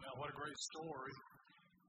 [0.00, 1.14] Well, what a great story.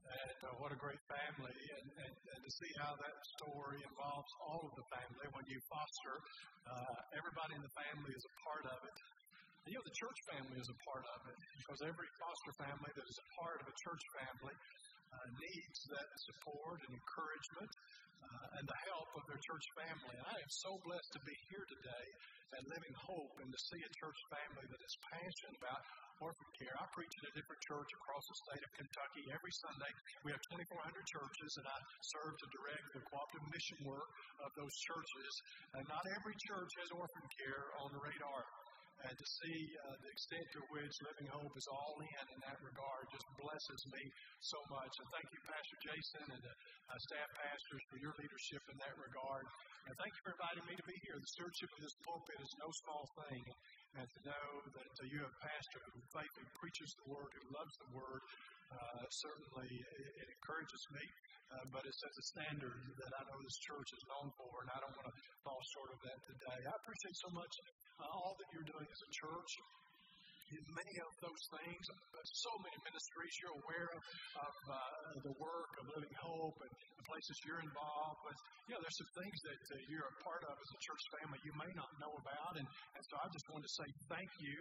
[0.06, 1.56] And uh, what a great family.
[1.56, 5.26] And, and, and, to see how that story involves all of the family.
[5.34, 6.14] When you foster,
[6.68, 8.96] uh, everybody in the family is a part of it.
[9.66, 12.92] And, you know, the church family is a part of it because every foster family
[12.94, 14.56] that is a part of a church family
[15.10, 17.72] uh, needs that support and encouragement
[18.22, 20.14] uh, and the help of their church family.
[20.14, 22.06] And I am so blessed to be here today
[22.54, 25.82] at Living Hope and to see a church family that is passionate about
[26.22, 26.72] orphan care.
[26.78, 29.92] I preach at a different church across the state of Kentucky every Sunday.
[30.24, 30.64] We have 2,400
[31.04, 34.08] churches, and I serve to direct the cooperative mission work
[34.40, 35.32] of those churches.
[35.76, 38.42] And not every church has orphan care on the radar.
[39.04, 42.56] And to see uh, the extent to which Living Hope is all in in that
[42.64, 44.02] regard just blesses me
[44.40, 44.92] so much.
[45.00, 48.96] And thank you, Pastor Jason and the uh, staff pastors, for your leadership in that
[48.96, 49.44] regard.
[49.86, 51.16] And thank you for inviting me to be here.
[51.16, 53.42] The stewardship of this pulpit is no small thing
[53.96, 57.48] and to know that uh, you have a pastor who faithfully preaches the word, who
[57.56, 58.20] loves the word,
[58.66, 61.04] uh, certainly it, it, encourages me.
[61.46, 64.68] Uh, but it sets a standard that I know this church is known for, and
[64.74, 66.58] I don't want to fall short of that today.
[66.66, 67.54] I appreciate so much
[68.02, 69.50] uh, all that you're doing as a church
[70.54, 71.82] in many of those things,
[72.46, 74.02] so many ministries you're aware of,
[74.46, 74.76] of uh,
[75.26, 78.18] the work of Living Hope and the places you're involved.
[78.26, 78.36] But,
[78.66, 81.38] you know, there's some things that uh, you're a part of as a church family
[81.42, 82.54] you may not know about.
[82.58, 84.58] And, and so I just want to say thank you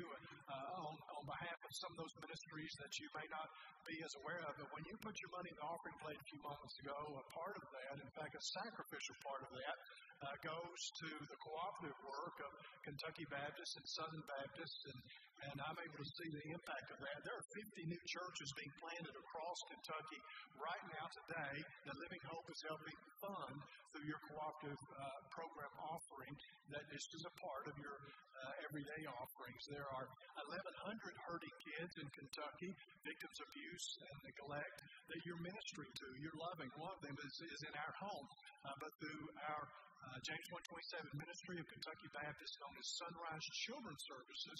[0.49, 3.47] uh, on, on behalf of some of those ministries that you may not
[3.85, 4.57] be as aware of.
[4.57, 7.25] But when you put your money in the offering plate a few moments ago, a
[7.33, 9.77] part of that, in fact, a sacrificial part of that,
[10.25, 12.51] uh, goes to the cooperative work of
[12.87, 14.99] Kentucky Baptist and Southern Baptist, and,
[15.51, 17.17] and I'm able to see the impact of that.
[17.23, 20.19] There are 50 new churches being planted across Kentucky
[20.59, 21.55] right now today
[21.87, 23.57] that Living Hope is helping fund
[23.91, 26.33] through your cooperative uh, program offering
[26.71, 29.61] that is just a part of your uh, everyday offerings.
[29.71, 30.07] There are
[30.51, 32.71] 1,100 hurting kids in Kentucky,
[33.07, 36.07] victims of abuse and neglect that you're ministering to.
[36.19, 36.69] You're loving.
[36.75, 38.27] One of them is, is in our home,
[38.65, 39.63] uh, but through our
[40.05, 44.59] uh, James 127 Ministry of Kentucky Baptist, known as Sunrise Children's Services,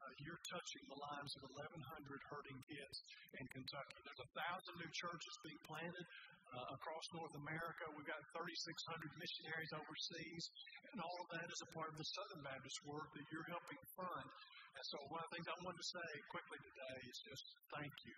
[0.00, 2.96] uh, you're touching the lives of 1,100 hurting kids
[3.36, 3.96] in Kentucky.
[4.04, 6.06] There's a thousand new churches being planted
[6.52, 7.84] uh, across North America.
[7.92, 10.44] We've got 3,600 missionaries overseas,
[10.92, 13.80] and all of that is a part of the Southern Baptist work that you're helping
[14.00, 14.28] fund.
[14.76, 17.94] And so, one of the things I wanted to say quickly today is just thank
[18.04, 18.16] you.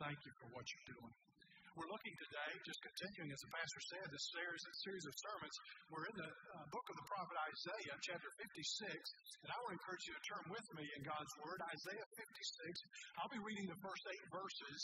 [0.00, 1.31] Thank you for what you're doing.
[1.72, 5.56] We're looking today, just continuing, as the pastor said, this series, series of sermons.
[5.88, 8.92] We're in the uh, book of the prophet Isaiah, chapter 56,
[9.40, 12.76] and I want to encourage you to turn with me in God's Word, Isaiah 56.
[13.24, 14.80] I'll be reading the first eight verses,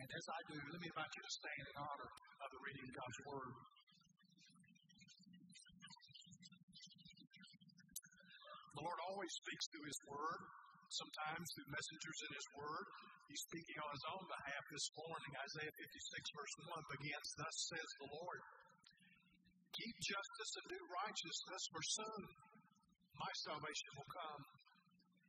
[0.00, 2.84] and as I do, let me invite you to stand in honor of the reading
[2.88, 3.52] of God's Word.
[8.80, 10.40] The Lord always speaks through His Word
[10.90, 12.86] sometimes through messengers in His Word.
[13.30, 15.32] He's speaking on His own behalf this morning.
[15.38, 18.40] Isaiah 56, verse 1 begins Thus says the Lord,
[19.70, 22.22] Keep justice and do righteousness, for soon
[23.14, 24.42] my salvation will come,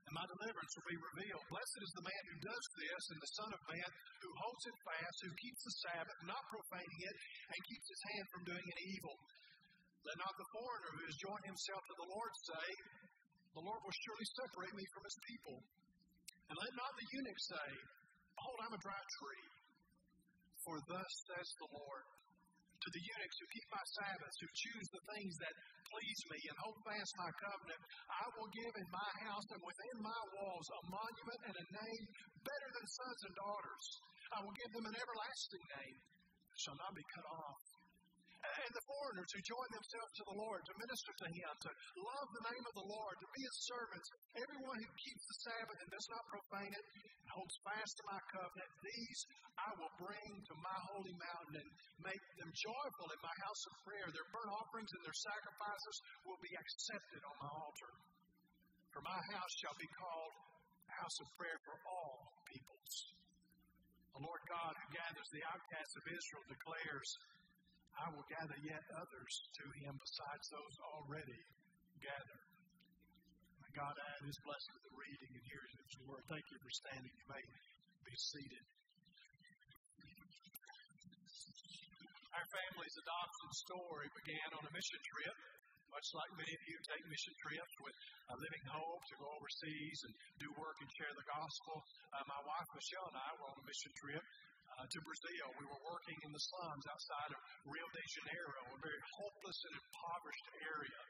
[0.08, 1.46] and my deliverance will be revealed.
[1.46, 3.90] Blessed is the man who does this, and the Son of Man
[4.26, 7.16] who holds it fast, who keeps the Sabbath, not profaning it,
[7.54, 9.16] and keeps his hand from doing an evil.
[10.02, 12.68] Let not the foreigner who has joined himself to the Lord say,
[13.56, 15.58] the Lord will surely separate me from his people.
[16.48, 17.70] And let not the eunuch say,
[18.36, 19.46] Behold, I'm a dry tree.
[20.64, 22.06] For thus says the Lord
[22.82, 25.54] to the eunuchs who keep my Sabbaths, who choose the things that
[25.94, 29.98] please me and hold fast my covenant, I will give in my house and within
[30.02, 32.04] my walls a monument and a name
[32.42, 33.86] better than sons and daughters.
[34.34, 35.98] I will give them an everlasting name,
[36.58, 37.71] shall not be cut off
[38.42, 41.72] and the foreigners who join themselves to the Lord to minister to Him, to
[42.02, 45.80] love the name of the Lord, to be His servants, everyone who keeps the Sabbath
[45.82, 46.86] and does not profane it
[47.22, 49.20] and holds fast to my covenant, these
[49.62, 51.70] I will bring to my holy mountain and
[52.02, 54.08] make them joyful in my house of prayer.
[54.10, 57.94] Their burnt offerings and their sacrifices will be accepted on my altar.
[58.90, 60.34] For my house shall be called
[60.90, 62.16] a house of prayer for all
[62.50, 62.94] peoples.
[64.18, 67.10] The Lord God who gathers the outcasts of Israel declares,
[68.00, 71.42] I will gather yet others to him besides those already
[72.00, 72.46] gathered.
[73.62, 76.24] May God add his blessing to the reading and hearing of his word.
[76.32, 77.14] Thank you for standing.
[77.14, 77.44] You may
[78.08, 78.66] be seated.
[82.32, 85.36] Our family's adoption story began on a mission trip,
[85.92, 87.96] much like many of you take mission trips with
[88.32, 91.76] a Living Hope to go overseas and do work and share the gospel.
[92.16, 94.24] Uh, my wife Michelle and I were on a mission trip
[94.78, 95.48] uh, to Brazil.
[95.60, 99.74] We were working in the slums outside of Rio de Janeiro, a very hopeless and
[99.76, 101.02] impoverished area.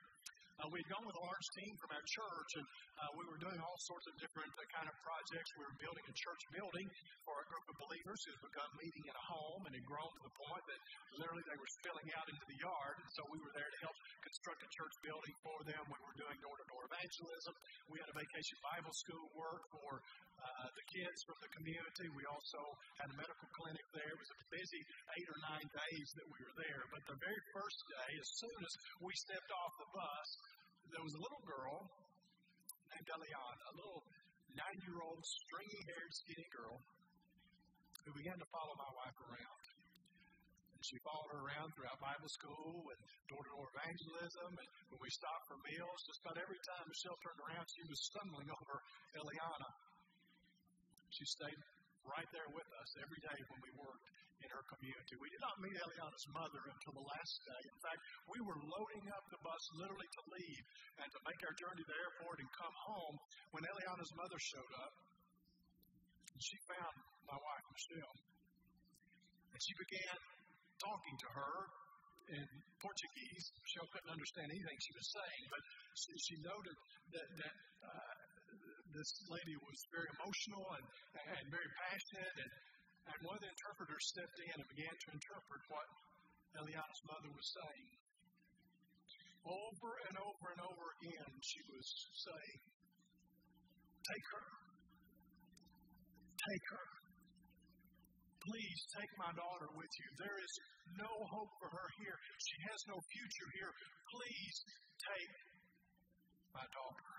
[0.61, 2.65] Uh, we'd gone with a large team from our church, and
[3.01, 5.49] uh, we were doing all sorts of different uh, kind of projects.
[5.57, 6.85] We were building a church building
[7.25, 10.05] for a group of believers who had begun meeting in a home and had grown
[10.05, 10.79] to the point that
[11.17, 12.95] literally they were spilling out into the yard.
[13.01, 15.81] And so we were there to help construct a church building for them.
[15.89, 17.53] We were doing door to door evangelism.
[17.89, 19.97] We had a vacation Bible school work for
[20.41, 22.07] uh, the kids from the community.
[22.17, 22.61] We also
[22.97, 24.09] had a medical clinic there.
[24.09, 24.81] It was a busy
[25.17, 26.81] eight or nine days that we were there.
[26.89, 28.73] But the very first day, as soon as
[29.05, 30.27] we stepped off the bus,
[30.91, 31.77] there was a little girl
[32.91, 34.01] named Eliana, a little
[34.57, 36.77] nine year old, stringy haired, skinny girl
[38.03, 39.61] who began to follow my wife around.
[40.73, 42.99] And she followed her around throughout Bible school and
[43.29, 44.49] door to door evangelism.
[44.57, 47.99] And when we stopped for meals, just about every time Michelle turned around, she was
[48.09, 48.75] stumbling over
[49.21, 49.69] Eliana.
[51.11, 51.59] She stayed
[52.07, 54.07] right there with us every day when we worked
[54.41, 55.13] in her community.
[55.21, 57.61] We did not meet Eliana's mother until the last day.
[57.61, 60.65] In fact, we were loading up the bus literally to leave
[60.97, 63.15] and to make our journey to the airport and come home
[63.53, 64.93] when Eliana's mother showed up.
[66.33, 66.95] And she found
[67.29, 68.17] my wife, Michelle.
[69.53, 70.17] And she began
[70.81, 71.55] talking to her
[72.33, 72.47] in
[72.81, 73.45] Portuguese.
[73.61, 75.61] Michelle couldn't understand anything she was saying, but
[76.01, 76.77] she, she noted
[77.13, 77.55] that, that
[77.85, 78.10] uh,
[78.95, 80.85] this lady was very emotional and,
[81.39, 82.35] and very passionate.
[82.43, 82.51] And,
[83.11, 85.87] and one of the interpreters stepped in and began to interpret what
[86.59, 87.89] Eliana's mother was saying.
[89.41, 91.85] Over and over and over again, she was
[92.29, 92.59] saying,
[94.01, 94.47] Take her.
[96.41, 96.87] Take her.
[98.41, 100.07] Please take my daughter with you.
[100.17, 100.53] There is
[100.97, 102.17] no hope for her here.
[102.41, 103.73] She has no future here.
[104.09, 104.55] Please
[104.97, 105.33] take
[106.49, 107.10] my daughter.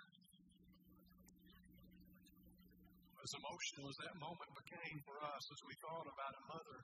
[3.23, 6.79] As emotional as that moment became for us as we thought about a mother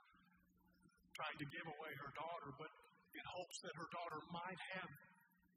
[1.19, 2.71] trying to give away her daughter, but
[3.11, 4.93] in hopes that her daughter might have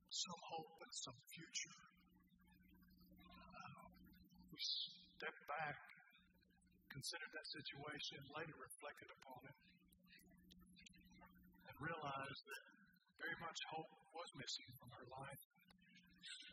[0.10, 1.78] some hope and some future.
[3.30, 3.86] Uh,
[4.50, 5.78] we stepped back,
[6.90, 9.58] considered that situation, later reflected upon it,
[11.70, 12.64] and realized that
[13.22, 15.44] very much hope was missing from her life.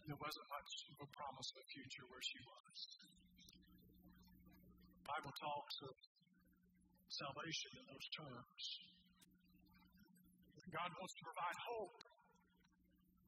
[0.05, 2.77] There wasn't much of a promise of a future where she was.
[5.08, 5.94] Bible talks of
[7.08, 8.62] salvation in those terms.
[10.69, 11.96] God wants to provide hope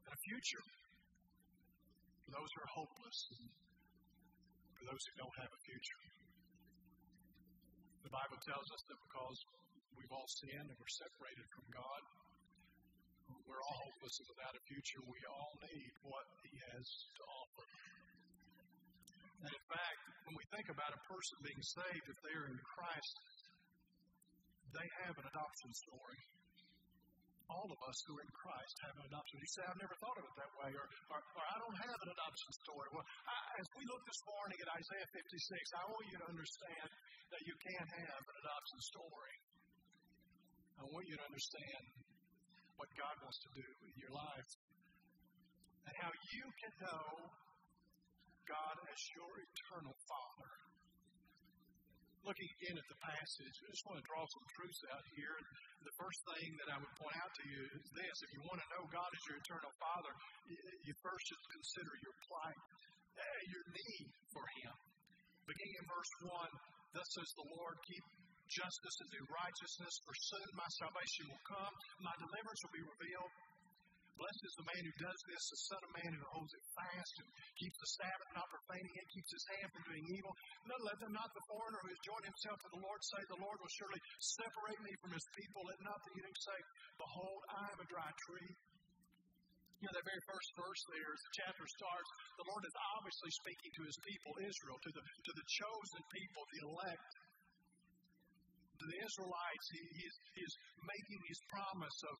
[0.04, 0.66] and a future
[2.20, 3.48] for those who are hopeless and
[4.76, 6.02] for those who don't have a future.
[8.04, 9.38] The Bible tells us that because
[9.96, 12.00] we've all sinned and we're separated from God,
[13.48, 15.00] we're all hopeless and without a future.
[15.08, 16.84] We all need what He has
[17.16, 17.64] to offer.
[19.40, 22.60] And in fact, when we think about a person being saved, if they are in
[22.60, 23.14] Christ,
[24.76, 26.20] they have an adoption story.
[27.50, 29.34] All of us who are in Christ have an adoption.
[29.42, 31.98] You say, I've never thought of it that way, or, or, or I don't have
[32.06, 32.86] an adoption story.
[32.94, 35.34] Well, I, as we look this morning at Isaiah 56,
[35.74, 36.88] I want you to understand
[37.34, 39.34] that you can have an adoption story.
[40.78, 41.84] I want you to understand
[42.78, 44.50] what God wants to do in your life
[45.90, 47.08] and how you can know
[48.50, 50.50] God as your eternal Father.
[52.26, 55.38] Looking again at the passage, I just want to draw some truths out here.
[55.86, 58.60] The first thing that I would point out to you is this if you want
[58.60, 60.12] to know God as your eternal Father,
[60.84, 62.60] you first should consider your plight,
[63.16, 64.06] eh, your need
[64.36, 64.74] for Him.
[65.48, 68.04] Beginning in verse 1, thus says the Lord, keep
[68.50, 73.32] justice and do righteousness, for soon my salvation will come, my deliverance will be revealed.
[74.20, 77.14] Blessed is the man who does this, the Son of Man who holds it fast
[77.24, 80.32] and keeps the Sabbath, not profaning it, keeps his hand from doing evil.
[80.68, 83.40] No, let them not the foreigner who has joined himself to the Lord say, The
[83.40, 85.64] Lord will surely separate me from his people.
[85.64, 86.58] Let not the eunuch say,
[87.00, 88.52] Behold, I am a dry tree.
[89.80, 93.32] You know, that very first verse there, as the chapter starts, the Lord is obviously
[93.40, 97.12] speaking to his people, Israel, to the, to the chosen people, the elect.
[98.84, 102.16] To the Israelites, he, he, is, he is making his promise of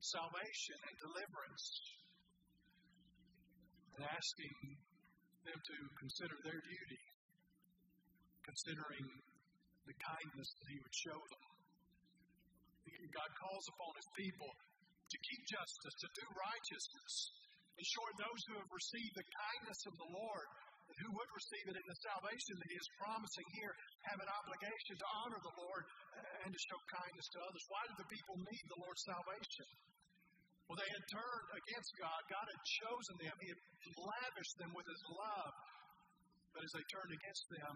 [0.00, 1.66] salvation and deliverance
[3.96, 4.56] and asking
[5.48, 7.04] them to consider their duty,
[8.44, 9.06] considering
[9.88, 11.44] the kindness that He would show them.
[12.86, 14.50] God calls upon His people
[15.08, 17.14] to keep justice, to do righteousness,
[17.76, 20.48] In short, those who have received the kindness of the Lord
[20.86, 23.74] who would receive it in the salvation that he is promising here
[24.08, 25.84] have an obligation to honor the Lord
[26.46, 27.64] and to show kindness to others.
[27.68, 29.68] Why did the people need the Lord's salvation?
[30.66, 32.20] Well, they had turned against God.
[32.26, 33.34] God had chosen them.
[33.38, 33.60] He had
[33.98, 35.54] lavished them with His love.
[36.54, 37.74] But as they turned against them,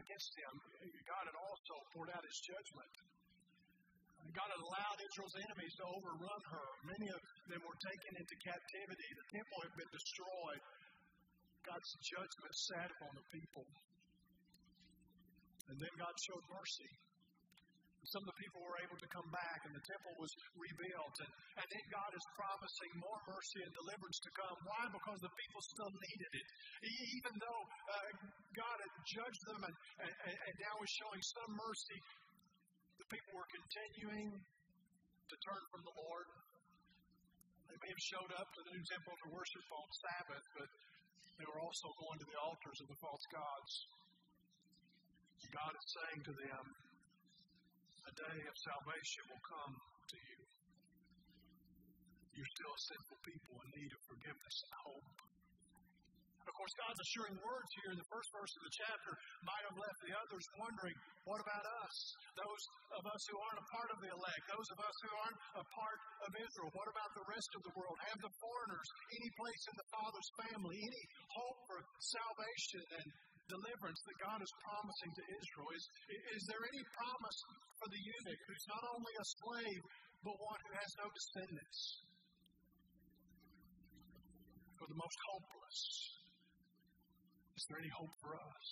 [0.00, 0.52] against Him,
[1.04, 2.92] God had also poured out His judgment.
[4.32, 6.68] God had allowed Israel's enemies to overrun her.
[6.88, 7.20] Many of
[7.52, 9.08] them were taken into captivity.
[9.12, 10.62] The temple had been destroyed.
[11.66, 13.66] God's judgment sat upon the people.
[15.66, 16.90] And then God showed mercy.
[18.06, 21.16] Some of the people were able to come back, and the temple was rebuilt.
[21.26, 24.56] And, and then God is promising more mercy and deliverance to come.
[24.62, 24.82] Why?
[24.94, 26.46] Because the people still needed it.
[26.86, 28.10] Even though uh,
[28.54, 29.74] God had judged them and,
[30.06, 31.98] and, and now is showing some mercy,
[33.02, 36.26] the people were continuing to turn from the Lord.
[37.66, 40.68] They may have showed up to the new temple to worship on Sabbath, but
[41.36, 43.72] they were also going to the altars of the false gods.
[45.52, 46.64] God is saying to them,
[48.06, 49.74] a day of salvation will come
[50.12, 50.40] to you.
[52.36, 55.35] You're still a sinful people in need of forgiveness and hope.
[56.46, 59.12] Of course, God's assuring words here in the first verse of the chapter
[59.42, 61.96] might have left the others wondering, what about us?
[62.38, 62.62] Those
[62.94, 65.66] of us who aren't a part of the elect, those of us who aren't a
[65.74, 67.98] part of Israel, what about the rest of the world?
[67.98, 73.06] Have the foreigners any place in the Father's family, any hope for salvation and
[73.50, 75.68] deliverance that God is promising to Israel?
[75.74, 75.84] Is,
[76.30, 77.38] is there any promise
[77.82, 79.82] for the eunuch who's not only a slave,
[80.22, 81.80] but one who has no descendants?
[84.78, 86.15] For the most hopeless,
[87.56, 88.68] is there any hope for us?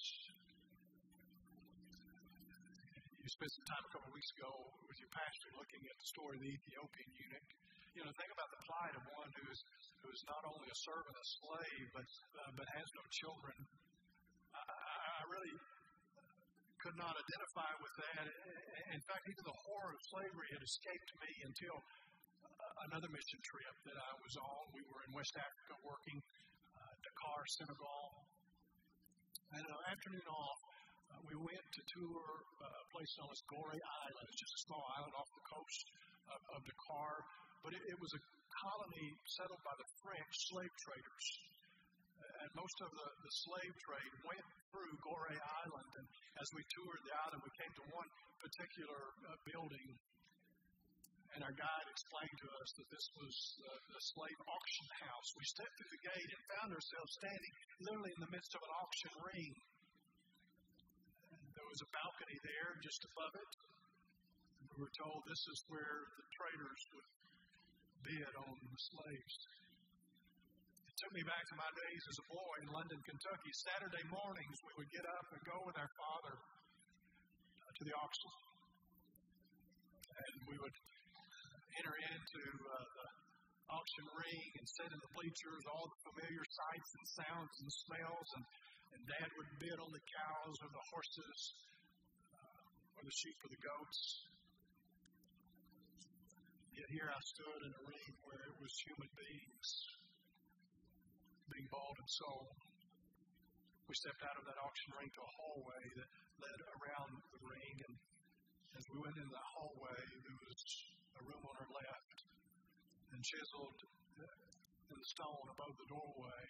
[3.16, 4.52] You spent some time a couple of weeks ago
[4.84, 7.48] with your pastor looking at the story of the Ethiopian eunuch.
[7.96, 9.60] You know, think about the plight of one who is
[10.04, 12.04] who is not only a servant, a slave, but
[12.44, 13.56] uh, but has no children.
[14.52, 15.56] I, I really
[16.84, 18.28] could not identify with that.
[18.92, 23.76] In fact, even the horror of slavery had escaped me until uh, another mission trip
[23.88, 24.62] that I was on.
[24.76, 26.20] We were in West Africa working,
[26.76, 28.33] uh, Dakar, Senegal,
[29.54, 30.60] and an afternoon off,
[31.14, 32.26] uh, we went to tour
[32.58, 34.24] uh, a place known as Gorée Island.
[34.26, 35.84] It's just a small island off the coast
[36.34, 37.14] of, of Dakar,
[37.62, 39.08] but it, it was a colony
[39.38, 41.26] settled by the French slave traders.
[42.14, 45.90] And most of the, the slave trade went through Gorée Island.
[46.02, 46.06] And
[46.40, 48.10] as we toured the island, we came to one
[48.42, 49.88] particular uh, building
[51.34, 55.28] and our guide explained to us that this was uh, the slave auction house.
[55.34, 58.72] We stepped through the gate and found ourselves standing literally in the midst of an
[58.78, 59.52] auction ring.
[61.58, 63.50] There was a balcony there just above it.
[64.74, 67.08] We were told this is where the traders would
[68.06, 69.34] bid on the slaves.
[70.86, 73.50] It took me back to my days as a boy in London, Kentucky.
[73.74, 76.34] Saturday mornings, we would get up and go with our father
[77.74, 78.30] to the auction.
[80.14, 80.76] And we would
[81.80, 83.06] enter into uh, the
[83.70, 88.28] auction ring and sit in the bleachers, all the familiar sights and sounds and smells,
[88.38, 88.44] and,
[88.94, 91.38] and Dad would bid on the cows or the horses
[92.30, 94.00] uh, or the sheep or the goats.
[96.74, 99.68] Yet here I stood in a ring where it was human beings
[101.50, 102.58] being bought and sold.
[103.86, 107.74] We stepped out of that auction ring to a hallway that led around the ring,
[107.84, 107.94] and
[108.74, 110.60] as we went into the hallway, there was
[111.18, 112.18] a room on our left,
[113.14, 113.80] and chiseled
[114.90, 116.46] in the stone above the doorway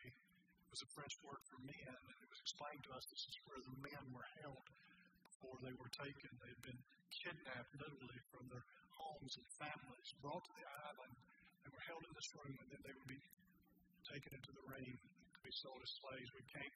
[0.73, 3.63] was a French word for men, and it was explained to us this is where
[3.63, 4.67] the men were held
[5.31, 6.31] before they were taken.
[6.43, 6.83] They had been
[7.15, 11.15] kidnapped literally from their homes and families, brought to the island.
[11.63, 13.23] They were held in this room, and then they would be
[14.11, 16.29] taken into the ring to be sold as slaves.
[16.35, 16.73] We came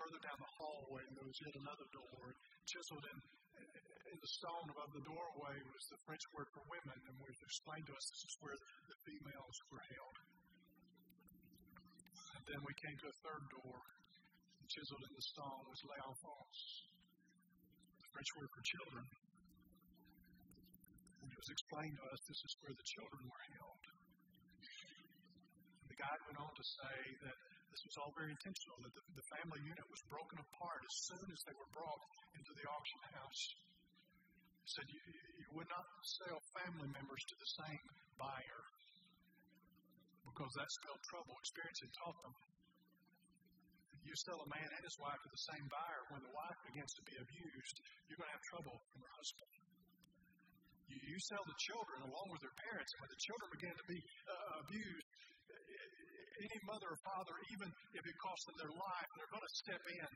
[0.00, 2.24] further down the hallway, and there was yet another door
[2.64, 3.18] chiseled in
[4.12, 7.86] in the stone above the doorway was the French word for women, and was explained
[7.88, 10.16] to us this is where the females were held.
[12.36, 13.78] And then we came to a third door,
[14.72, 16.60] chiseled in the stone was l'enfance,
[18.00, 19.04] the French word for children.
[21.22, 23.82] And it was explained to us this is where the children were held.
[25.82, 26.96] And the guide went on to say
[27.28, 27.38] that
[27.72, 31.26] this was all very intentional, that the, the family unit was broken apart as soon
[31.32, 32.02] as they were brought
[32.36, 33.42] into the auction house.
[34.60, 35.00] He said you,
[35.40, 35.86] you would not
[36.20, 37.84] sell family members to the same
[38.20, 38.62] buyer
[40.28, 41.34] because that spelled trouble.
[41.40, 42.34] Experience had taught them.
[44.02, 46.90] You sell a man and his wife to the same buyer, when the wife begins
[46.98, 47.76] to be abused,
[48.10, 49.52] you're going to have trouble from her husband.
[50.92, 54.60] You, sell the children along with their parents, when the children begin to be uh,
[54.60, 55.08] abused,
[56.40, 59.82] any mother or father, even if it costs them their life, they're going to step
[59.88, 60.12] in.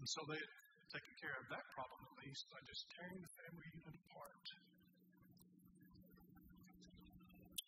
[0.00, 0.40] And so they
[0.92, 4.46] taken care of that problem at least by just tearing the family unit apart.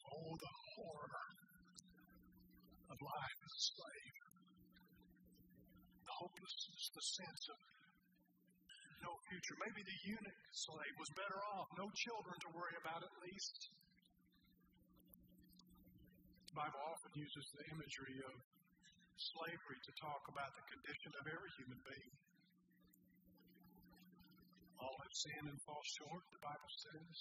[0.09, 1.29] Oh, the horror
[2.89, 4.17] of life as a slave.
[6.09, 7.59] The hopelessness, the sense of
[9.03, 9.57] no future.
[9.63, 13.59] Maybe the eunuch slave was better off, no children to worry about at least.
[16.59, 18.35] Bible often uses the imagery of
[19.15, 22.15] slavery to talk about the condition of every human being.
[24.83, 27.17] All have sinned and fall short, the Bible says.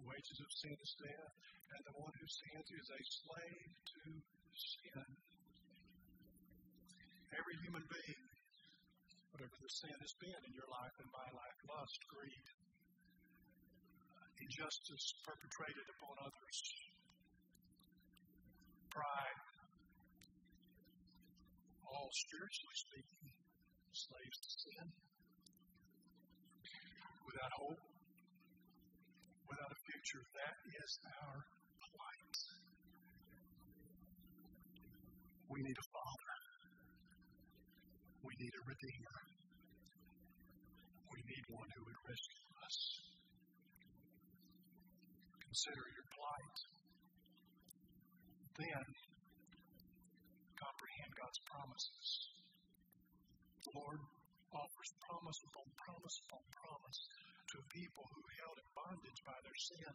[0.00, 1.36] The wages of sin is death,
[1.76, 5.08] and the one who sins is a slave to sin.
[7.36, 8.24] Every human being,
[9.28, 12.46] whatever the sin has been in your life and my life, lust, greed,
[14.40, 16.87] injustice perpetrated upon others,
[18.98, 19.40] pride,
[21.86, 23.30] all spiritually speaking,
[23.94, 24.86] slaves to sin,
[27.22, 27.82] without hope,
[29.46, 30.22] without a future.
[30.34, 31.38] That is our
[31.78, 32.36] plight.
[35.46, 36.34] We need a Father.
[38.26, 39.18] We need a Redeemer.
[41.06, 42.76] We need one who would rescue us.
[45.46, 46.77] Consider your plight.
[48.58, 48.86] Then
[50.58, 52.08] comprehend God's promises.
[53.62, 54.02] The Lord
[54.50, 56.98] offers promise upon promise upon promise
[57.54, 59.94] to a people who held in bondage by their sin.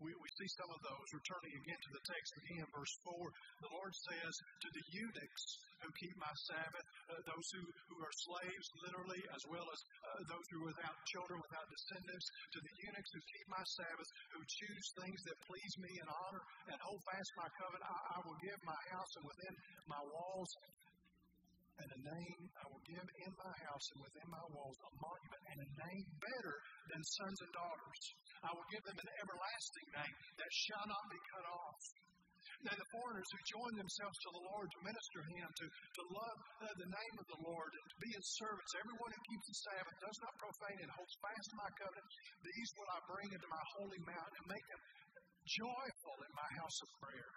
[0.00, 1.06] We, we see some of those.
[1.16, 3.16] Returning again to the text again, verse 4,
[3.64, 5.44] the Lord says to the eunuchs
[5.80, 10.20] who keep my Sabbath, uh, those who, who are slaves, literally, as well as uh,
[10.28, 14.40] those who are without children, without descendants, to the eunuchs who keep my Sabbath, who
[14.44, 18.40] choose things that please me and honor and hold fast my covenant, I, I will
[18.44, 19.54] give my house and within
[19.88, 20.50] my walls
[21.76, 25.42] and a name I will give in my house and within my walls a monument
[25.52, 26.56] and a name better
[26.88, 28.02] than sons and daughters.
[28.44, 31.80] I will give them an everlasting name that shall not be cut off.
[32.64, 36.38] Now, the foreigners who join themselves to the Lord to minister Him, to, to love
[36.64, 39.58] uh, the name of the Lord, and to be His servants, everyone who keeps the
[39.70, 43.64] Sabbath, does not profane and holds fast my covenant, these will I bring into my
[43.76, 44.82] holy mountain and make them
[45.44, 47.32] joyful in my house of prayer.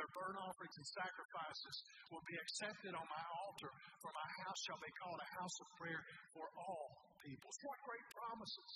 [0.00, 1.76] Their burnt offerings and sacrifices
[2.08, 5.68] will be accepted on my altar, for my house shall be called a house of
[5.76, 6.00] prayer
[6.32, 6.88] for all
[7.20, 7.56] peoples.
[7.60, 8.72] What great promises!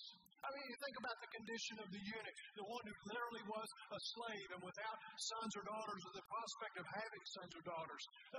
[0.46, 3.68] I mean, you think about the condition of the eunuch, the one who literally was
[3.90, 8.02] a slave and without sons or daughters, or the prospect of having sons or daughters.
[8.30, 8.38] Uh,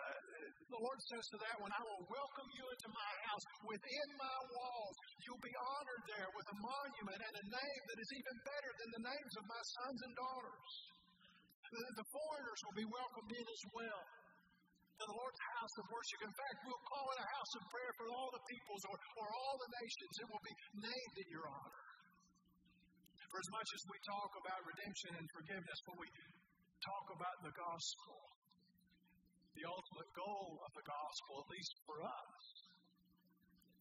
[0.72, 3.44] the Lord says to that one, I will welcome you into my house.
[3.68, 4.96] Within my walls,
[5.28, 8.90] you'll be honored there with a monument and a name that is even better than
[8.96, 10.72] the names of my sons and daughters.
[11.68, 14.04] The foreigners will be welcomed in as well
[14.98, 16.20] to the Lord's house of worship.
[16.26, 19.28] In fact, we'll call it a house of prayer for all the peoples or, or
[19.30, 20.14] all the nations.
[20.24, 21.87] It will be named in your honor.
[23.28, 26.10] For as much as we talk about redemption and forgiveness, when we
[26.80, 28.18] talk about the gospel,
[29.58, 32.36] the ultimate goal of the gospel, at least for us,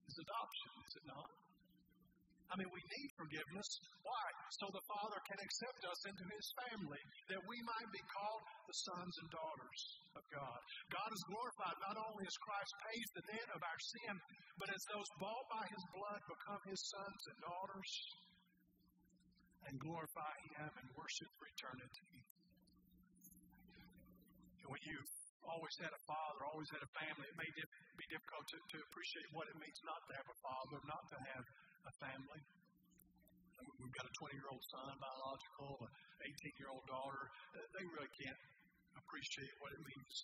[0.09, 1.31] is adoption, is it not?
[2.47, 3.69] I mean, we need forgiveness.
[4.07, 4.27] Why?
[4.63, 7.03] So the Father can accept us into His family,
[7.35, 9.81] that we might be called the sons and daughters
[10.15, 10.61] of God.
[10.95, 14.15] God is glorified not only as Christ pays the debt of our sin,
[14.63, 17.93] but as those bought by His blood become His sons and daughters
[19.67, 22.19] and glorify Him and worship for eternity.
[24.63, 25.15] And when you've
[25.47, 27.51] always had a father, always had a family, it may
[27.99, 31.19] be difficult to, to appreciate what it means not to have a father, not to
[31.35, 31.45] have
[31.87, 32.43] a family.
[33.57, 35.93] We've got a 20 year old son, biological, an
[36.29, 37.23] 18 year old daughter.
[37.73, 38.43] They really can't
[38.99, 40.15] appreciate what it means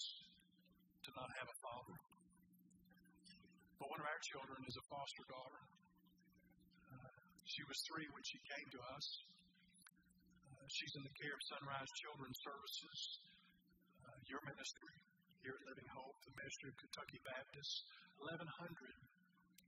[1.06, 1.96] to not have a father.
[3.80, 5.62] But one of our children is a foster daughter.
[7.46, 9.06] She was three when she came to us.
[10.46, 12.98] Uh, she's in the care of Sunrise Children's Services,
[14.06, 14.96] uh, your ministry
[15.42, 17.74] here at Living Hope, the ministry of Kentucky Baptist.
[18.22, 18.46] 1,100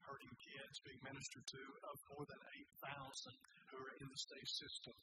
[0.06, 2.40] hurting kids being ministered to of more than
[2.86, 3.34] 8,000
[3.72, 4.94] who are in the state system.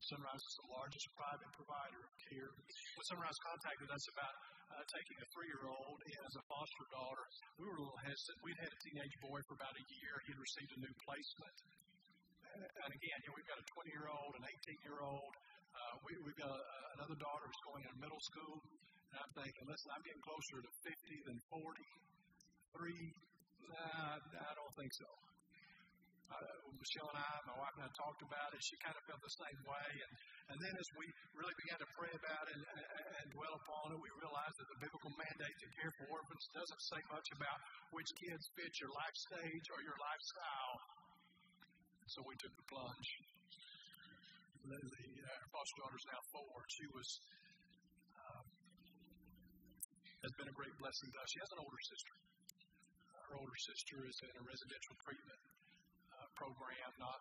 [0.00, 2.50] Sunrise is the largest private provider of care.
[2.52, 4.34] When Sunrise contacted us about
[4.68, 7.24] uh, taking a three-year-old as a foster daughter,
[7.56, 8.36] we were a little hesitant.
[8.44, 10.14] We'd had a teenage boy for about a year.
[10.28, 11.56] He'd received a new placement.
[12.54, 15.32] And again, you know, we've got a 20-year-old, an 18-year-old.
[15.74, 18.56] Uh, we, we've got uh, another daughter who's going into middle school.
[19.10, 21.60] And I'm thinking, listen, I'm getting closer to 50 than 40.
[22.74, 23.06] Three
[23.70, 25.08] Nah, I don't think so.
[26.34, 28.60] Uh, Michelle and I, my wife and I talked about it.
[28.64, 29.90] She kind of felt the same way.
[30.02, 30.12] And,
[30.52, 32.64] and then as we really began to pray about it and,
[33.22, 36.82] and dwell upon it, we realized that the biblical mandate to care for orphans doesn't
[36.90, 37.58] say much about
[37.94, 40.74] which kids fit your life stage or your lifestyle.
[42.10, 43.10] So we took the plunge.
[44.64, 46.56] The, the uh, foster daughter's now four.
[46.72, 47.08] She was
[48.16, 48.42] uh,
[50.24, 51.28] has been a great blessing to us.
[51.32, 52.14] She has an older sister
[53.34, 55.42] her older older sister is in a residential treatment
[56.14, 57.18] uh, program, not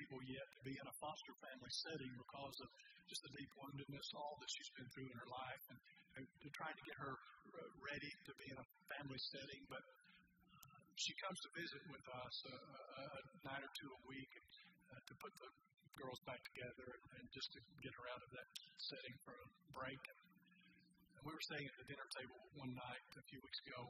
[0.00, 2.68] able yet to be in a foster family setting because of
[3.04, 5.78] just the deep woundedness, all that she's been through in her life, and,
[6.16, 9.60] and to try to get her uh, ready to be in a family setting.
[9.68, 9.84] But
[11.02, 14.32] she comes to visit with us a, a, a night or two a week
[14.94, 15.50] uh, to put the
[15.98, 19.46] girls back together and, and just to get her out of that setting for a
[19.74, 19.98] break.
[19.98, 23.82] And we were staying at the dinner table one night a few weeks ago,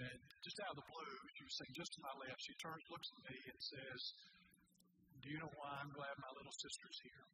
[0.00, 2.40] and just out of the blue, she was sitting just to my left.
[2.40, 4.00] She turns, looks at me, and says,
[5.20, 7.24] "Do you know why I'm glad my little sister's here?"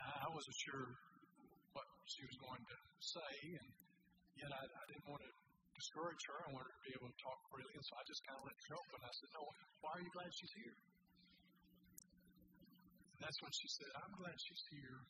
[0.00, 0.86] I wasn't sure
[1.74, 3.68] what she was going to say, and
[4.40, 5.32] yet I, I didn't want to
[5.80, 6.36] discourage her.
[6.44, 8.44] I wanted her to be able to talk freely, and so I just kind of
[8.44, 9.00] let her open.
[9.00, 9.42] I said, No,
[9.80, 10.76] why are you glad she's here?
[13.16, 15.00] And that's when she said, I'm glad she's here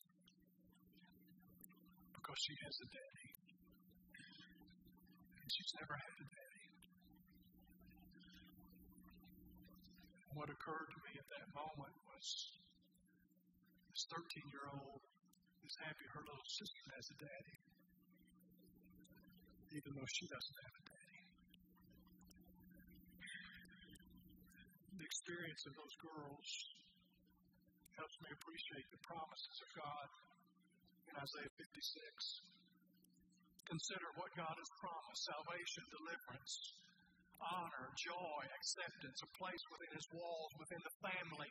[2.14, 3.30] because she has a daddy.
[5.42, 6.66] And she's never had a daddy.
[10.30, 12.26] And what occurred to me at that moment was
[13.90, 14.22] this 13
[14.54, 15.02] year old
[15.66, 17.69] is happy her little sister has a daddy
[19.70, 21.22] even though she doesn't have a daddy.
[24.98, 26.48] The experience of those girls
[27.94, 30.09] helps me appreciate the promises of God
[31.06, 31.70] in Isaiah 56.
[33.70, 36.54] Consider what God has promised salvation, deliverance,
[37.38, 41.50] honor, joy, acceptance, a place within His walls, within the family.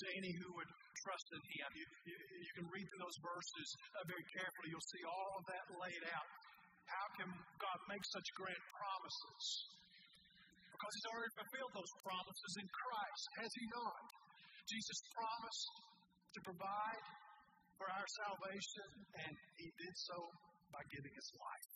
[0.00, 0.70] To any who would
[1.04, 1.68] trust in Him.
[1.76, 3.68] You, you, you can read through those verses
[4.00, 4.68] uh, very carefully.
[4.72, 6.28] You'll see all of that laid out
[6.90, 7.30] how can
[7.62, 9.44] God make such grand promises?
[10.70, 14.04] Because He's already fulfilled those promises in Christ, has He not?
[14.66, 15.72] Jesus promised
[16.34, 17.04] to provide
[17.78, 18.88] for our salvation,
[19.24, 20.18] and He did so
[20.74, 21.70] by giving His life.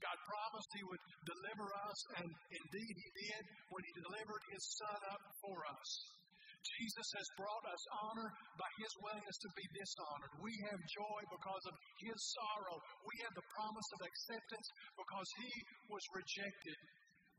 [0.00, 5.00] God promised He would deliver us, and indeed He did when He delivered His Son
[5.12, 6.19] up for us.
[6.60, 8.28] Jesus has brought us honor
[8.60, 10.32] by his willingness to be dishonored.
[10.44, 12.76] We have joy because of his sorrow.
[13.08, 15.52] We have the promise of acceptance because he
[15.88, 16.76] was rejected.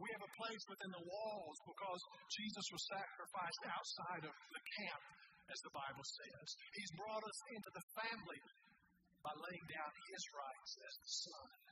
[0.01, 2.01] We have a place within the walls because
[2.33, 5.03] Jesus was sacrificed outside of the camp,
[5.53, 6.47] as the Bible says.
[6.73, 8.41] He's brought us into the family
[9.21, 11.70] by laying down his rights as the Son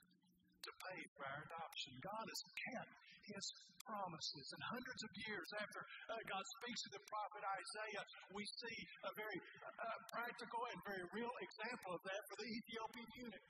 [0.63, 1.91] to pay for our adoption.
[2.03, 2.41] God has
[2.71, 2.93] kept
[3.29, 3.45] his
[3.85, 4.45] promises.
[4.53, 9.11] And hundreds of years after uh, God speaks to the prophet Isaiah, we see a
[9.17, 13.49] very uh, practical and very real example of that for the Ethiopian eunuch.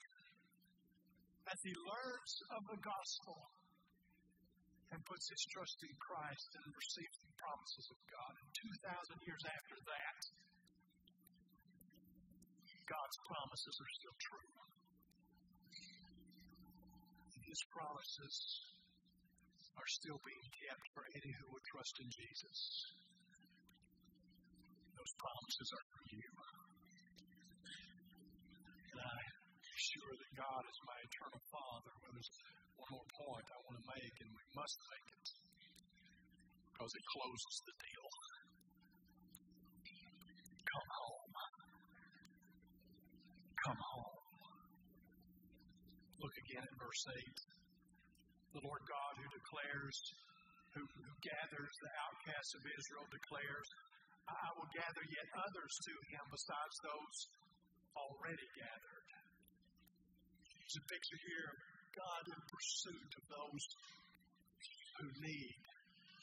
[1.49, 3.37] As he learns of the gospel
[4.93, 8.33] and puts his trust in Christ and receives the promises of God.
[8.41, 8.47] And
[9.21, 10.19] 2,000 years after that,
[12.89, 14.49] God's promises are still true.
[17.49, 18.35] His promises
[19.73, 22.59] are still being kept for any who would trust in Jesus.
[24.93, 26.29] Those promises are for you.
[28.93, 29.33] And I'm
[29.65, 31.91] sure that God is my eternal Father.
[32.05, 32.33] Well, there's
[32.77, 35.27] one more point I want to make, and we must make it
[36.69, 38.07] because it closes the deal.
[40.69, 41.33] Come home.
[43.65, 44.18] Come home.
[46.19, 47.59] Look again at verse 8
[48.53, 49.97] the Lord God who declares,
[50.73, 53.67] who, who gathers the outcasts of Israel, declares,
[54.25, 57.17] I will gather yet others to him besides those
[57.97, 59.09] already gathered.
[60.65, 61.51] It's a picture here
[61.97, 63.63] God in pursuit of those
[65.01, 65.61] who need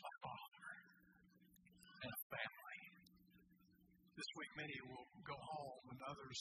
[0.02, 0.68] a father
[2.06, 2.80] and a family.
[4.14, 6.38] This week, many will go home, and others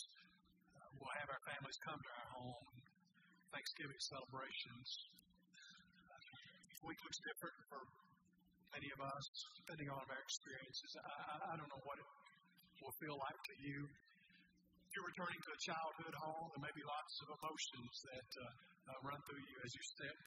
[0.78, 2.85] uh, will have our families come to our home.
[3.56, 5.16] Thanksgiving celebrations
[6.86, 7.82] week looks different for
[8.78, 9.26] many of us,
[9.58, 10.92] depending on our experiences.
[11.02, 12.08] I, I don't know what it
[12.78, 13.90] will feel like to you.
[14.86, 18.46] If you're returning to a childhood home, there may be lots of emotions that uh,
[18.46, 20.18] uh, run through you as you step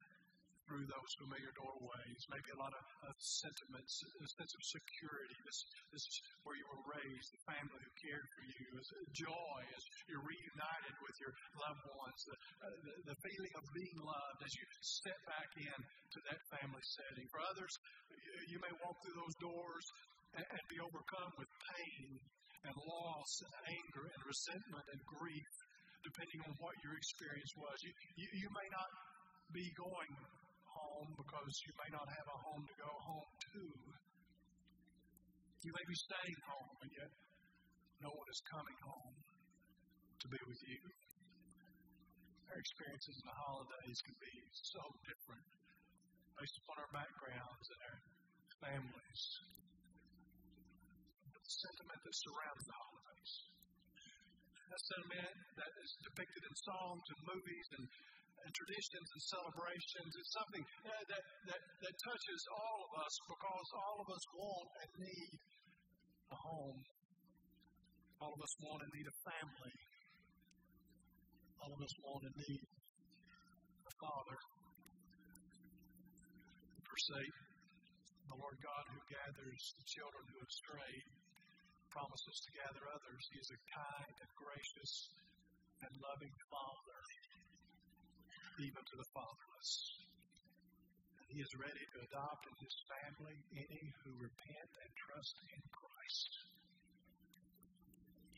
[0.69, 2.21] through those familiar doorways.
[2.29, 5.37] Maybe a lot of, of sentiments, a sense of security.
[5.49, 5.59] This,
[5.97, 8.67] this is where you were raised, the family who cared for you.
[8.77, 12.21] As joy as you're reunited with your loved ones.
[12.29, 16.41] The, uh, the, the feeling of being loved as you step back in to that
[16.53, 17.25] family setting.
[17.33, 17.73] For others,
[18.53, 19.85] you may walk through those doors
[20.37, 22.21] and, and be overcome with pain
[22.69, 25.53] and loss and anger and resentment and grief,
[26.05, 27.77] depending on what your experience was.
[27.81, 28.91] You, you, you may not
[29.55, 30.13] be going
[30.75, 33.63] home because you may not have a home to go home to.
[35.65, 37.11] You may be staying home, and yet
[37.99, 39.17] no one is coming home
[40.23, 40.81] to be with you.
[42.49, 44.35] Our experiences in the holidays can be
[44.73, 45.47] so different
[46.39, 47.99] based upon our backgrounds and our
[48.63, 49.23] families.
[51.27, 53.33] But The sentiment that surrounds the holidays.
[54.69, 57.85] That sentiment that is depicted in songs and movies and,
[58.45, 63.69] and traditions and celebrations is something that, that, that, that touches all of us because
[63.75, 65.33] all of us want and need
[66.33, 66.81] a home.
[68.19, 69.77] All of us want and need a family.
[71.63, 74.39] All of us want and need a father.
[76.83, 77.39] Forsake
[78.29, 81.09] the Lord God who gathers the children who have strayed,
[81.89, 83.23] promises to gather others.
[83.33, 84.93] He is a kind and gracious
[85.79, 87.01] and loving Father,
[88.61, 89.73] even to the fatherless.
[91.19, 95.63] And He is ready to adopt in His family any who repent and trust in
[95.71, 96.31] Christ.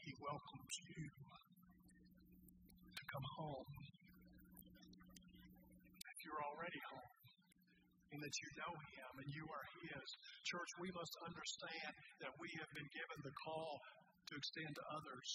[0.04, 3.72] He welcomes you to come home.
[6.04, 7.20] If you're already home,
[8.10, 10.06] and that you know Him and you are His.
[10.42, 11.92] Church, we must understand
[12.26, 13.78] that we have been given the call
[14.28, 15.28] to extend to others.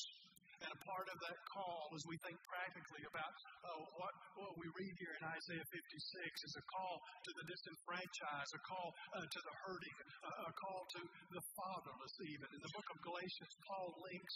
[0.66, 3.38] And a part of that call, as we think practically about
[3.70, 8.50] uh, what, what we read here in Isaiah 56, is a call to the disenfranchised,
[8.50, 11.02] a call uh, to the hurting, uh, a call to
[11.38, 12.50] the fatherless, even.
[12.50, 14.36] In the book of Galatians, Paul links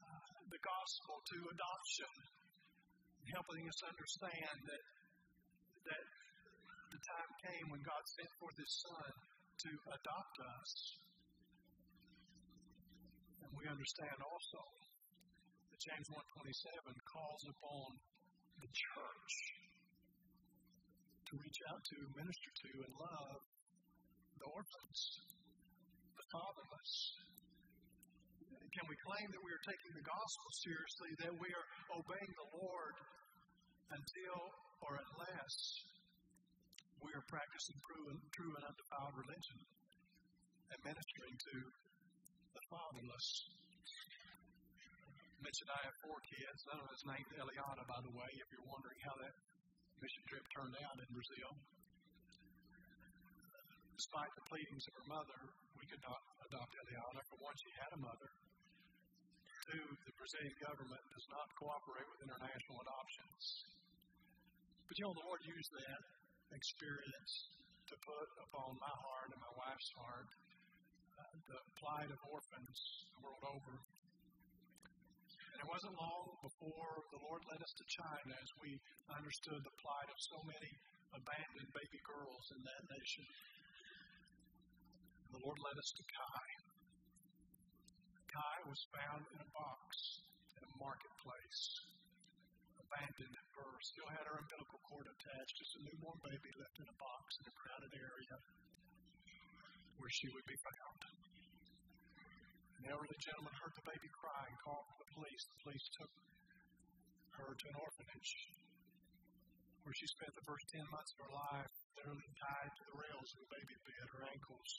[0.00, 2.12] uh, the gospel to adoption,
[3.36, 4.84] helping us understand that,
[5.92, 6.04] that
[6.88, 10.72] the time came when God sent forth His Son to adopt us.
[13.44, 14.64] And we understand also
[15.76, 16.16] that James 1.27
[17.04, 17.88] calls upon
[18.64, 19.34] the church
[21.28, 23.40] to reach out to, minister to, and love
[24.40, 25.00] the orphans,
[26.16, 26.92] the fatherless.
[28.72, 32.50] Can we claim that we are taking the gospel seriously, that we are obeying the
[32.56, 32.96] Lord
[33.92, 34.38] until
[34.80, 35.54] or unless
[37.04, 39.60] we are practicing true and, true and undefiled religion
[40.72, 41.56] and ministering to
[42.52, 43.28] the fatherless.
[45.36, 46.58] I mentioned I have four kids.
[46.64, 49.34] None of us named Eliana, by the way, if you're wondering how that
[50.00, 51.50] mission trip turned out in Brazil.
[54.00, 55.40] Despite the pleadings of her mother,
[55.76, 57.20] we could not adopt Eliana.
[57.28, 58.30] For one, she had a mother.
[59.68, 63.44] Two, the Brazilian government does not cooperate with international adoptions.
[64.88, 66.02] But you know, the Lord used that
[66.54, 67.32] experience
[67.92, 70.30] to put upon my heart and my wife's heart
[71.16, 72.78] uh, the plight of orphans
[73.16, 73.74] the world over.
[75.56, 78.76] And it wasn't long before the Lord led us to China as we
[79.08, 80.68] understood the plight of so many
[81.16, 83.24] abandoned baby girls in that nation.
[85.32, 86.48] The Lord led us to Kai.
[88.36, 89.88] Kai was found in a box
[90.60, 91.64] in a marketplace
[92.76, 96.88] abandoned at birth, still had her umbilical cord attached, just a newborn baby left in
[96.92, 98.36] a box in a crowded area
[99.96, 101.25] where she would be found.
[102.86, 105.42] An elderly gentleman heard the baby cry and called the police.
[105.50, 106.12] The police took
[107.34, 108.30] her to an orphanage
[109.82, 113.26] where she spent the first 10 months of her life literally tied to the rails
[113.34, 114.70] of the baby bed, her ankles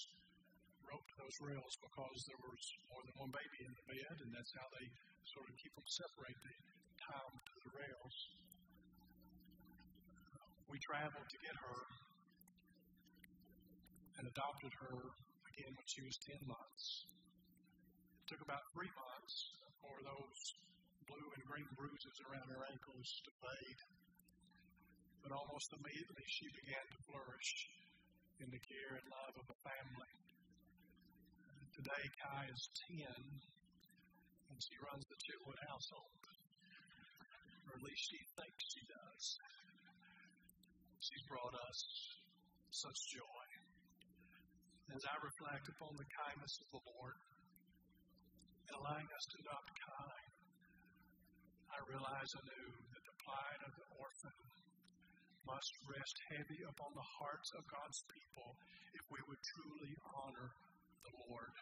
[0.87, 4.31] roped to those rails because there was more than one baby in the bed, and
[4.31, 4.87] that's how they
[5.27, 6.55] sort of keep them separated
[7.11, 8.15] time to the rails.
[10.71, 11.79] We traveled to get her
[14.15, 14.95] and adopted her
[15.51, 17.17] again when she was 10 months.
[18.27, 19.35] Took about three months
[19.79, 20.39] for those
[21.07, 23.81] blue and green bruises around her ankles to fade.
[25.23, 27.51] But almost immediately she began to flourish
[28.43, 30.13] in the care and love of a family.
[31.71, 32.63] Today, Kai is
[32.99, 36.27] 10, and she runs the Chitwood household
[37.67, 39.23] or at least she thinks she does.
[41.03, 41.79] She's brought us
[42.71, 43.45] such joy.
[44.95, 47.19] As I reflect upon the kindness of the Lord
[48.75, 50.17] allowing us to adopt Kai,
[51.71, 54.37] I realize anew that the plight of the orphan
[55.47, 58.49] must rest heavy upon the hearts of God's people
[58.99, 60.49] if we would truly honor
[61.07, 61.55] the Lord.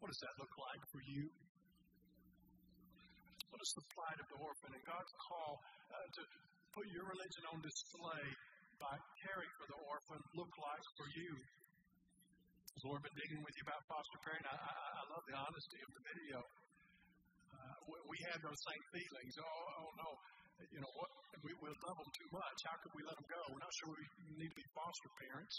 [0.00, 1.28] What does that look like for you?
[3.52, 4.70] What is the plight of the orphan?
[4.72, 5.60] And God's call
[5.92, 6.22] uh, to
[6.72, 8.24] put your religion on display
[8.78, 8.94] by
[9.26, 11.32] caring for the orphan look like for you?
[12.74, 14.44] Has Lord been digging with you about foster parent?
[14.44, 16.38] I, I, I love the honesty of the video.
[17.48, 19.34] Uh, we, we had those same feelings.
[19.40, 20.08] Oh, oh no,
[20.74, 21.10] you know what?
[21.42, 22.58] We, we love them too much.
[22.66, 23.40] How could we let them go?
[23.54, 24.06] We're not sure we
[24.42, 25.56] need to be foster parents.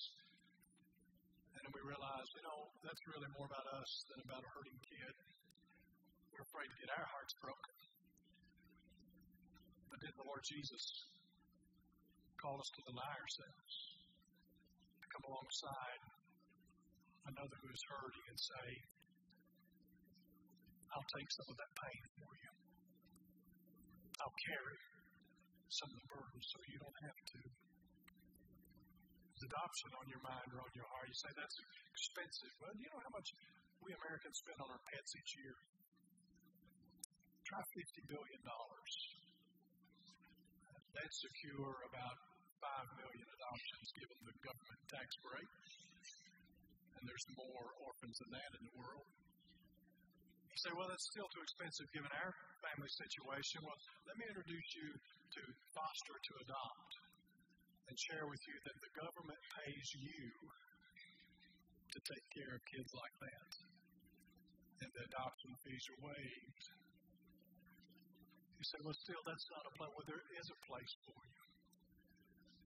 [1.56, 4.80] And then we realized, you know, that's really more about us than about a hurting
[4.86, 5.14] kid.
[6.30, 7.76] We're afraid to get our hearts broken.
[9.90, 10.84] But did the Lord Jesus
[12.38, 13.74] call us to deny ourselves,
[15.04, 16.02] to come alongside
[17.30, 18.68] another who is hurting and say,
[20.90, 22.52] I'll take some of that pain for you.
[24.20, 24.80] I'll carry
[25.70, 27.40] some of the burden so you don't have to.
[29.38, 31.08] Is adoption on your mind or on your heart?
[31.08, 31.58] You say that's
[31.96, 32.52] expensive.
[32.60, 33.30] Well, do you know how much
[33.80, 35.56] we Americans spend on our pets each year?
[37.48, 38.42] Try $50 billion.
[40.92, 42.18] That'd secure about
[42.60, 45.48] 5 million adoptions given the government tax break.
[47.00, 49.08] And there's more orphans than that in the world.
[50.52, 53.64] You say, well, that's still too expensive given our family situation.
[53.64, 56.92] Well, let me introduce you to foster to adopt
[57.88, 60.28] and share with you that the government pays you
[61.96, 63.52] to take care of kids like that.
[64.84, 66.66] And the adoption fees are waived.
[68.60, 69.92] You say, well, still, that's not a place.
[69.96, 71.44] Well, there is a place for you.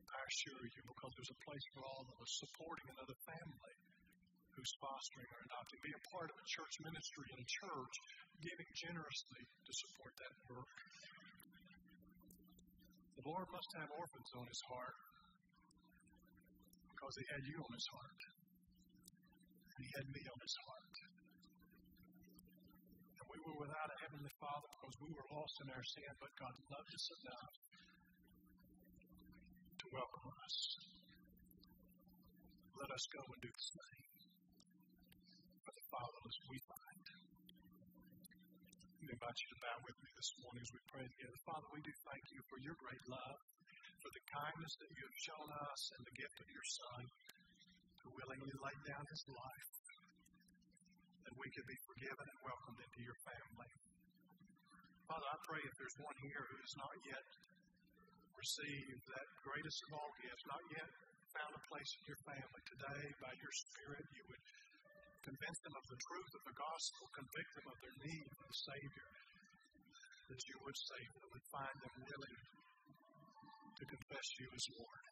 [0.09, 3.75] I assure you, because there's a place for all of us supporting another family
[4.55, 5.79] who's fostering or adopting.
[5.81, 7.95] Be a part of a church ministry and church,
[8.41, 10.77] giving generously to support that work.
[13.17, 14.97] The Lord must have orphans on his heart
[16.91, 18.21] because he had you on his heart.
[19.73, 20.95] And he had me on his heart.
[23.17, 26.31] And we were without a heavenly Father because we were lost in our sin, but
[26.37, 27.55] God loved us enough
[29.81, 30.57] to welcome us.
[32.79, 34.22] Let us go and do the same
[35.73, 37.05] the fatherless we find.
[39.03, 41.38] We invite you to bow with me this morning as we pray together.
[41.43, 43.39] Father, we do thank you for your great love,
[43.99, 47.01] for the kindness that you have shown us, and the gift of your Son,
[47.99, 49.71] who willingly laid down his life
[51.27, 53.71] that we could be forgiven and welcomed into your family.
[55.07, 57.27] Father, I pray if there's one here who has not yet
[58.39, 60.89] received that greatest of all gifts, not yet
[61.36, 64.43] found a place in your family, today, by your Spirit, you would
[65.23, 68.59] convince them of the truth of the gospel, convict them of their need for the
[68.67, 69.09] Savior,
[70.27, 72.39] that you would save them and find them willing
[73.79, 75.03] to confess you as Lord.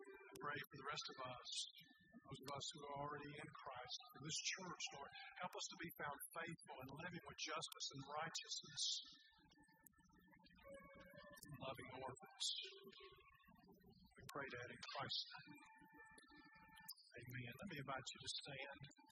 [0.00, 1.50] I pray for the rest of us,
[2.28, 5.76] those of us who are already in Christ, for this church, Lord, help us to
[5.80, 8.84] be found faithful and living with justice and righteousness,
[11.64, 12.46] loving orphans.
[14.16, 15.79] We pray that in Christ's name.
[17.18, 17.52] Amen.
[17.58, 19.09] Let me invite you to stand.